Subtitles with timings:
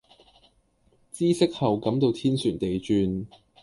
[1.11, 3.27] 知悉後感到天旋地轉